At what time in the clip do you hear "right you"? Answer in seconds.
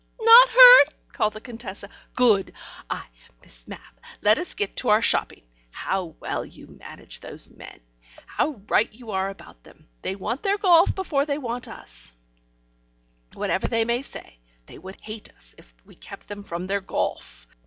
8.67-9.11